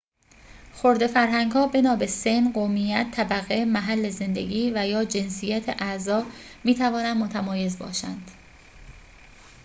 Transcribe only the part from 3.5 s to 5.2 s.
محل زندگی و/یا